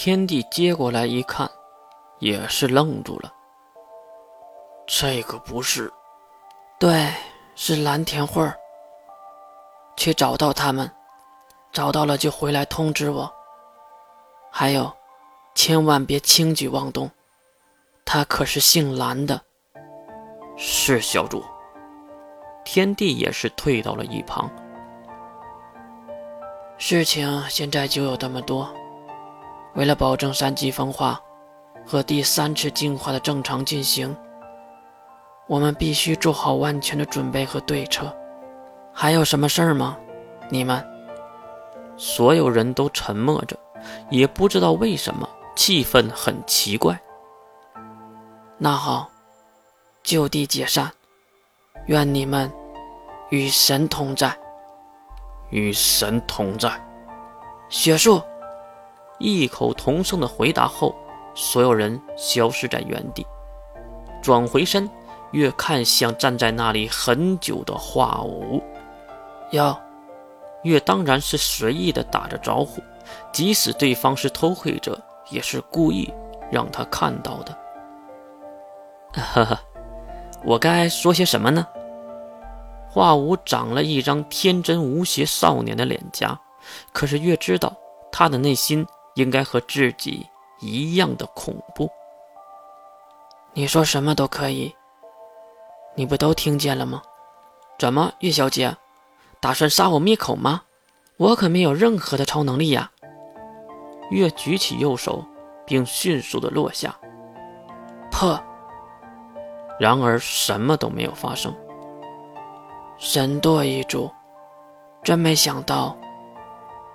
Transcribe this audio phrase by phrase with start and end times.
[0.00, 1.50] 天帝接过来一看，
[2.20, 3.34] 也是愣住了。
[4.86, 5.92] 这个不是，
[6.78, 7.12] 对，
[7.56, 8.56] 是蓝田慧儿。
[9.96, 10.88] 去找到他们，
[11.72, 13.28] 找到了就回来通知我。
[14.52, 14.88] 还有，
[15.56, 17.10] 千万别轻举妄动，
[18.04, 19.42] 他可是姓蓝的。
[20.56, 21.42] 是小主。
[22.64, 24.48] 天帝也是退到了一旁。
[26.78, 28.72] 事情现在就有这么多，
[29.78, 31.20] 为了保证三级分化
[31.86, 34.14] 和第三次进化的正常进行，
[35.46, 38.12] 我们必须做好万全的准备和对策。
[38.92, 39.96] 还有什么事儿吗？
[40.50, 40.84] 你们？
[41.96, 43.56] 所有人都沉默着，
[44.10, 47.00] 也不知道为什么，气氛很奇怪。
[48.56, 49.08] 那好，
[50.02, 50.90] 就地解散。
[51.86, 52.52] 愿你们
[53.30, 54.36] 与神同在。
[55.50, 56.68] 与神同在。
[57.68, 58.20] 雪树
[59.18, 60.94] 异口同声的回答后，
[61.34, 63.26] 所有人消失在原地，
[64.22, 64.88] 转回身，
[65.32, 68.62] 越看向站在那里很久的华武。
[69.50, 69.78] 要，
[70.62, 72.82] 月当然是随意的打着招呼，
[73.32, 76.12] 即使对方是偷窥者，也是故意
[76.50, 77.58] 让他看到的。
[79.14, 79.58] 呵呵，
[80.44, 81.66] 我该说些什么呢？
[82.90, 86.38] 华武长了一张天真无邪少年的脸颊，
[86.92, 87.74] 可是月知道
[88.10, 88.86] 他的内心
[89.18, 90.24] 应该和自己
[90.60, 91.90] 一样的恐怖。
[93.52, 94.72] 你说什么都可以，
[95.96, 97.02] 你不都听见了吗？
[97.80, 98.76] 怎么，月小姐？
[99.40, 100.62] 打算杀我灭口吗？
[101.16, 102.88] 我可没有任何的超能力呀！
[104.12, 105.24] 月举起右手，
[105.66, 106.96] 并迅速的落下。
[108.12, 108.40] 破。
[109.80, 111.52] 然而什么都没有发生。
[112.98, 114.08] 神舵一主，
[115.02, 115.96] 真没想到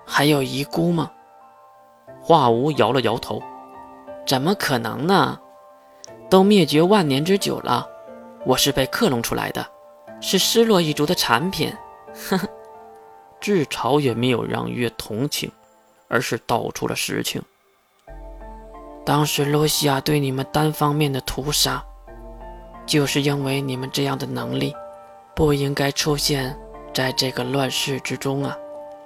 [0.06, 1.12] 还有遗孤吗？
[2.24, 3.44] 华无摇了摇头。
[4.26, 5.38] 怎么可能呢？
[6.30, 7.86] 都灭绝万年之久了，
[8.46, 9.64] 我是被克隆出来的，
[10.22, 11.72] 是失落一族的产品。
[12.30, 12.48] 呵呵，
[13.42, 15.52] 至朝也没有让月同情，
[16.08, 17.42] 而是道出了实情。
[19.06, 21.84] 当时罗西亚对你们单方面的屠杀，
[22.86, 24.74] 就是因为你们这样的能力，
[25.36, 26.58] 不应该出现
[26.94, 28.58] 在这个乱世之中啊！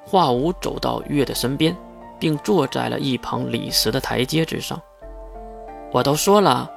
[0.06, 1.76] 华无走到月的身边，
[2.20, 4.82] 并坐在了一旁李石的台阶之上。
[5.92, 6.70] 我都说了，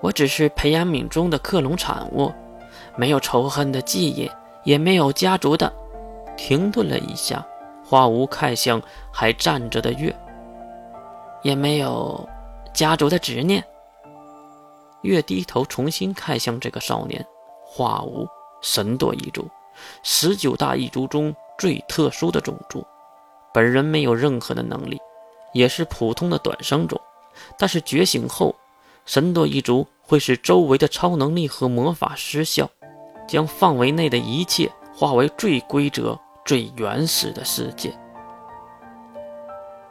[0.00, 2.32] 我只是培养皿中的克隆产物，
[2.96, 4.30] 没有仇恨的记忆。
[4.66, 5.72] 也没有家族的。
[6.36, 7.46] 停顿了一下，
[7.84, 8.82] 花无看向
[9.12, 10.12] 还站着的月，
[11.42, 12.28] 也没有
[12.74, 13.62] 家族的执念。
[15.02, 17.24] 月低头重新看向这个少年，
[17.64, 18.26] 花无
[18.60, 19.48] 神舵一族，
[20.02, 22.84] 十九大一族中最特殊的种族。
[23.56, 25.00] 本人没有任何的能力，
[25.54, 27.00] 也是普通的短生种。
[27.56, 28.54] 但是觉醒后，
[29.06, 32.68] 神舵一族会使周围的超能力和魔法失效。
[33.26, 37.90] 将范围内的一切化为最规则、最原始的世界。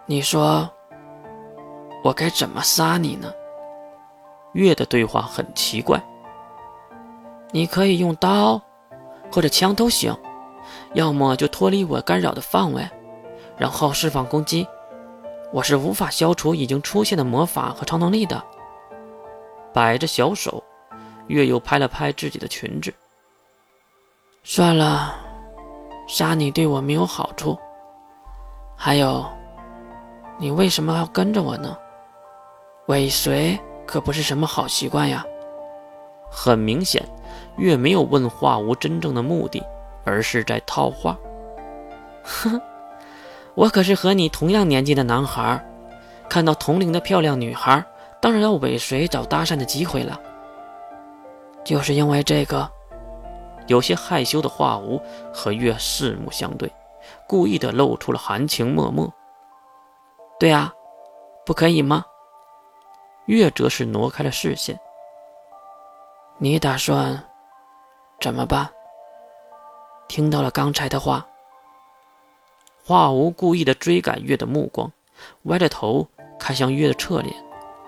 [0.05, 0.69] 你说，
[2.03, 3.33] 我该怎么杀你呢？
[4.53, 5.99] 月的对话很奇怪。
[7.49, 8.61] 你可以用刀，
[9.31, 10.15] 或者枪都行，
[10.93, 12.87] 要么就脱离我干扰的范围，
[13.57, 14.67] 然后释放攻击。
[15.51, 18.43] 我是无法消除已经出现的魔法和超能力的。
[19.73, 20.63] 摆着小手，
[21.27, 22.93] 月又拍了拍自己的裙子。
[24.43, 25.15] 算了，
[26.07, 27.57] 杀你对我没有好处。
[28.75, 29.25] 还有，
[30.37, 31.77] 你为什么要跟着我呢？
[32.87, 35.25] 尾随可不是什么好习惯呀。
[36.29, 37.01] 很明显，
[37.57, 39.63] 月没有问话无真正的目的，
[40.03, 41.17] 而是在套话。
[42.23, 42.61] 哼，
[43.55, 45.65] 我可是和你同样年纪的男孩，
[46.29, 47.83] 看到同龄的漂亮女孩，
[48.21, 50.19] 当然要尾随找搭讪的机会了。
[51.63, 52.69] 就是因为这个。
[53.67, 55.01] 有些害羞的华无
[55.33, 56.71] 和月四目相对，
[57.27, 59.11] 故意的露出了含情脉脉。
[60.39, 60.71] 对啊，
[61.43, 62.05] 不可以吗？
[63.25, 64.79] 月则是挪开了视线。
[66.37, 67.23] 你打算
[68.19, 68.69] 怎么办？
[70.07, 71.25] 听到了刚才的话，
[72.87, 74.91] 华无故意的追赶月的目光，
[75.45, 77.33] 歪着头看向月的侧脸。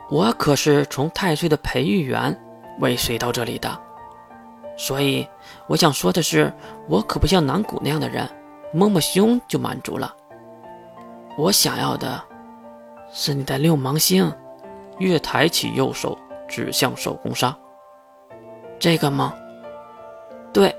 [0.10, 2.36] 我可是从太岁的培育园
[2.80, 3.80] 尾随到这里的。
[4.76, 5.28] 所以，
[5.68, 6.52] 我想说的是，
[6.88, 8.28] 我可不像南谷那样的人，
[8.74, 10.16] 摸摸胸就满足了。
[11.38, 12.24] 我想要的，
[13.14, 14.34] 是你的六芒星。
[14.98, 16.18] 月抬起右手
[16.48, 17.56] 指向手工砂，
[18.80, 19.32] 这个吗？
[20.52, 20.76] 对。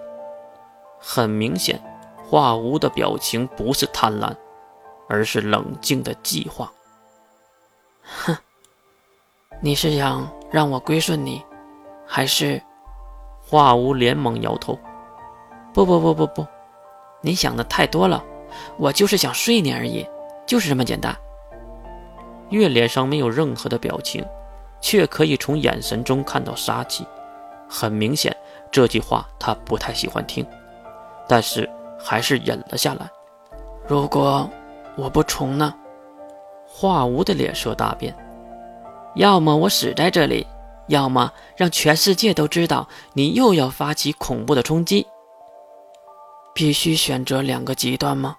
[0.98, 1.80] 很明显，
[2.28, 4.36] 华无的表情不是贪婪，
[5.08, 6.70] 而是冷静的计划。
[8.02, 8.36] 哼，
[9.62, 11.42] 你是想让我归顺你，
[12.06, 12.60] 还是？
[13.40, 14.78] 华无连忙摇头
[15.72, 16.46] ：“不不不不不，
[17.22, 18.22] 你想的太多了，
[18.76, 20.06] 我就是想睡你而已，
[20.46, 21.16] 就是这么简单。”
[22.50, 24.22] 月脸上没有任何的表情，
[24.82, 27.06] 却可以从眼神中看到杀气。
[27.66, 28.36] 很明显，
[28.70, 30.46] 这句话他不太喜欢听，
[31.26, 31.66] 但是
[31.98, 33.10] 还是忍了下来。
[33.86, 34.48] 如果
[34.96, 35.74] 我不从呢？
[36.66, 38.14] 华无的脸色大变。
[39.16, 40.46] 要么我死在这里。
[40.88, 45.06] 要么让全世界都知道你又要发起恐怖的冲击，
[46.54, 48.34] 必须选择两个极端吗？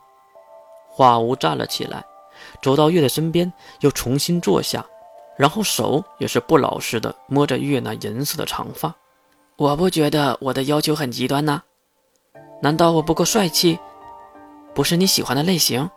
[0.90, 2.04] 华无站了起来，
[2.60, 4.84] 走到月的身边，又重新坐下，
[5.38, 8.96] 然后手也是不老实的摸着月那银色的长发。
[9.56, 11.62] 我不觉得我的要求很极端呢？
[12.62, 13.80] 难道我不够帅气？
[14.74, 15.90] 不是你喜欢的类型？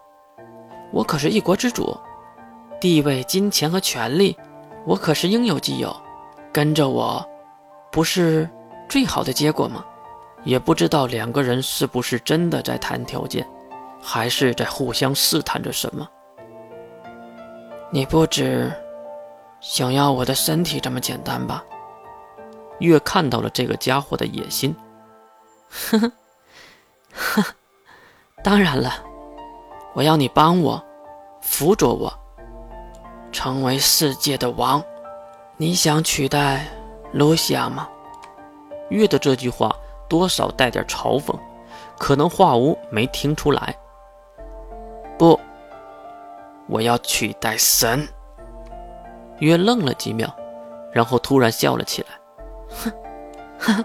[0.93, 1.97] 我可是一国之主，
[2.81, 4.37] 地位、金钱和权力，
[4.85, 5.95] 我可是应有尽有。
[6.53, 7.25] 跟着我，
[7.91, 8.49] 不是
[8.89, 9.85] 最好的结果吗？
[10.45, 13.47] 也不知道两个人是不是真的在谈条件，
[14.03, 16.07] 还是在互相试探着什么。
[17.91, 18.73] 你不止
[19.61, 21.65] 想要我的身体这么简单吧？
[22.81, 24.75] 月看到了这个家伙的野心，
[25.71, 26.13] 呵呵，
[27.13, 27.45] 呵，
[28.43, 28.93] 当然了，
[29.95, 30.83] 我要你帮我，
[31.41, 32.13] 辅佐我，
[33.31, 34.83] 成为世界的王。
[35.57, 36.67] 你想取代
[37.13, 37.89] 露西亚吗？
[38.89, 39.75] 月的这句话
[40.09, 41.35] 多少带点嘲讽，
[41.99, 43.75] 可能话无没听出来。
[45.19, 45.39] 不，
[46.69, 48.07] 我要取代神。
[49.39, 50.29] 月愣了几秒，
[50.93, 52.09] 然后突然笑了起来。
[52.69, 52.93] 哼，
[53.59, 53.85] 哈！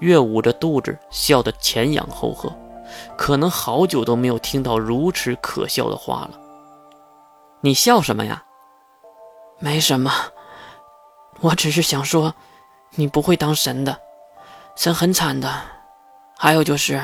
[0.00, 2.52] 月捂着肚子笑得前仰后合，
[3.16, 6.40] 可能好久都没有听到如此可笑的话了。
[7.60, 8.42] 你笑什么呀？
[9.58, 10.10] 没什么。
[11.40, 12.34] 我只是想说，
[12.96, 13.98] 你不会当神的，
[14.74, 15.50] 神很惨的。
[16.36, 17.00] 还有就是，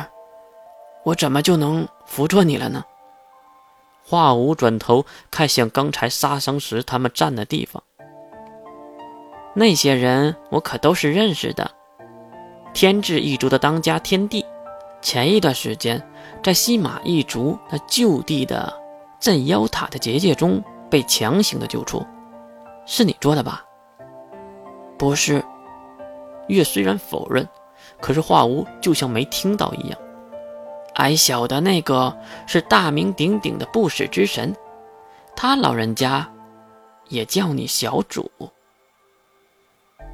[1.05, 2.83] 我怎么就能辅佐你了呢？
[4.09, 7.83] 华武转头看向刚才杀伤时他们站的地方，
[9.55, 11.71] 那些人我可都是认识的。
[12.77, 14.45] 天智一族的当家天帝，
[15.01, 16.07] 前一段时间
[16.45, 18.71] 在西马一族那就地的
[19.19, 22.05] 镇妖塔的结界中被强行的救出，
[22.85, 23.65] 是你做的吧？
[24.99, 25.43] 不是，
[26.49, 27.49] 月虽然否认，
[27.99, 29.99] 可是华无就像没听到一样。
[30.97, 32.15] 矮小的那个
[32.47, 34.55] 是大名鼎鼎的不死之神，
[35.35, 36.31] 他老人家
[37.09, 38.31] 也叫你小主。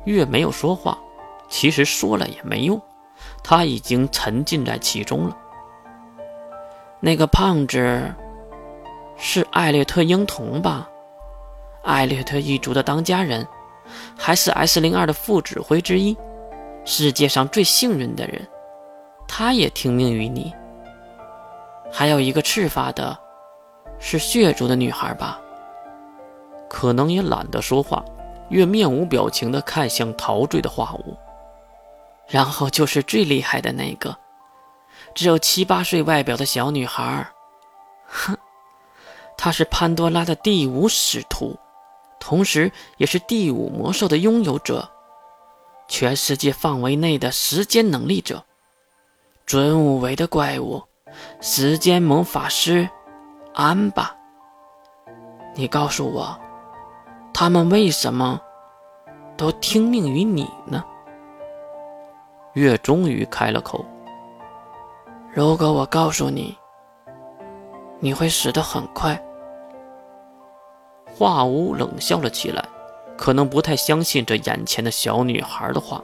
[0.04, 0.96] 月没有说话，
[1.52, 2.80] 其实说了也没用，
[3.44, 5.36] 他已经沉浸在其中了。
[6.98, 8.10] 那个胖子
[9.18, 10.88] 是艾略特婴童吧？
[11.82, 13.46] 艾略特一族的当家人。
[14.16, 16.16] 还是 S 零二的副指挥之一，
[16.84, 18.48] 世界上最幸运的人，
[19.28, 20.50] 他也听命于你。
[21.90, 23.18] 还有一个赤发的，
[23.98, 25.38] 是血族的女孩吧？
[26.70, 28.02] 可能也懒得说话，
[28.48, 31.14] 越面无表情地看向陶醉的画物。
[32.32, 34.16] 然后就是最厉害的那个，
[35.14, 37.30] 只有七八岁外表的小女孩。
[38.06, 38.34] 哼，
[39.36, 41.58] 她是潘多拉的第五使徒。
[42.18, 44.88] 同时，也是第五魔兽的拥有者，
[45.88, 48.42] 全世界范围内的时间能力者，
[49.44, 50.82] 准五维的怪物，
[51.42, 52.88] 时间魔法师
[53.52, 54.16] 安巴。
[55.54, 56.40] 你告诉我，
[57.34, 58.40] 他们为什么
[59.36, 60.82] 都听命于你呢？
[62.54, 63.84] 月终于开了口
[65.32, 66.56] ：“如果我告诉你，
[67.98, 69.18] 你会死得很快。”
[71.14, 72.62] 华无冷笑了起来，
[73.16, 76.02] 可能不太相信这眼前的小女孩的话。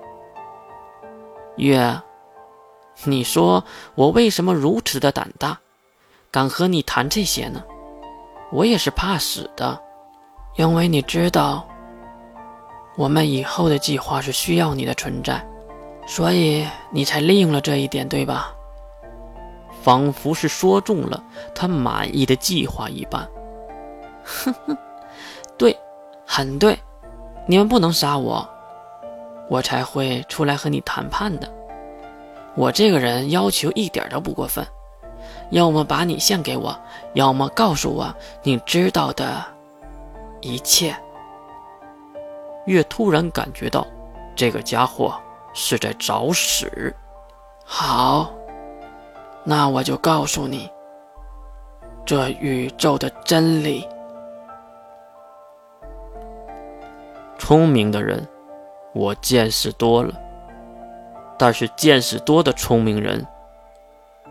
[1.57, 2.01] 月，
[3.05, 3.63] 你说
[3.95, 5.59] 我为什么如此的胆大，
[6.31, 7.63] 敢和你谈这些呢？
[8.51, 9.79] 我也是怕死的，
[10.57, 11.67] 因为你知道，
[12.97, 15.47] 我们以后的计划是需要你的存在，
[16.09, 18.55] 所以你才利用了这一点，对吧？
[19.83, 21.23] 仿佛是说中了
[21.55, 23.29] 他满意的计划一般。
[24.25, 24.77] 哼哼。
[25.59, 25.79] 对，
[26.27, 26.79] 很对，
[27.47, 28.49] 你们不能杀我，
[29.51, 31.49] 我才会出来和你谈判的。
[32.55, 34.67] 我这个人要求一点都不过分，
[35.51, 36.77] 要么把你献给我，
[37.13, 38.13] 要么告诉我
[38.43, 39.45] 你知道的
[40.41, 40.97] 一切。
[42.67, 43.87] 月突然感觉到，
[44.35, 45.15] 这个家伙
[45.61, 46.95] 是在找死。
[47.65, 48.31] 好，
[49.43, 50.71] 那我就告诉你，
[52.07, 53.87] 这宇宙的真理。
[57.41, 58.25] 聪明的人，
[58.95, 60.15] 我见识多了，
[61.37, 63.27] 但是见识多的聪明人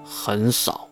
[0.05, 0.86] 很少。